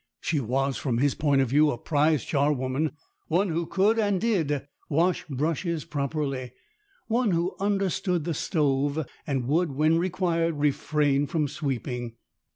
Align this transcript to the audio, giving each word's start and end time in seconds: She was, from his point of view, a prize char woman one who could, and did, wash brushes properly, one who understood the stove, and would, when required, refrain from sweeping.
She 0.19 0.39
was, 0.39 0.77
from 0.77 0.97
his 0.97 1.13
point 1.13 1.41
of 1.43 1.49
view, 1.49 1.69
a 1.69 1.77
prize 1.77 2.25
char 2.25 2.51
woman 2.51 2.93
one 3.27 3.49
who 3.49 3.67
could, 3.67 3.99
and 3.99 4.19
did, 4.19 4.65
wash 4.89 5.27
brushes 5.27 5.85
properly, 5.85 6.53
one 7.05 7.29
who 7.29 7.55
understood 7.59 8.23
the 8.23 8.33
stove, 8.33 9.05
and 9.27 9.47
would, 9.47 9.69
when 9.73 9.99
required, 9.99 10.55
refrain 10.57 11.27
from 11.27 11.47
sweeping. 11.47 12.15